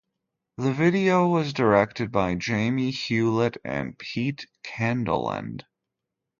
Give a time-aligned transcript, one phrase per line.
[0.57, 5.65] The video was directed by Jamie Hewlett and Pete Candeland.